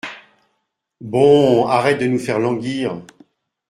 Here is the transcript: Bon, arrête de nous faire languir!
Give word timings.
Bon, 0.99 1.67
arrête 1.67 1.99
de 2.01 2.07
nous 2.07 2.17
faire 2.17 2.39
languir! 2.39 2.99